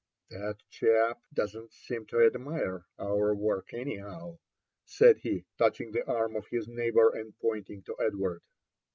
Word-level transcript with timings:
*' 0.19 0.29
That 0.31 0.55
chap 0.71 1.21
don't 1.31 1.71
seem 1.71 2.07
to 2.07 2.25
admire 2.25 2.87
our 2.97 3.35
work 3.35 3.71
anyhow," 3.71 4.39
said 4.83 5.17
he, 5.19 5.45
touching 5.59 5.91
the 5.91 6.03
arm 6.07 6.35
of 6.35 6.47
his 6.47 6.67
neighbour 6.67 7.11
and 7.13 7.37
pointing 7.39 7.83
to 7.83 7.95
Edward. 7.99 8.41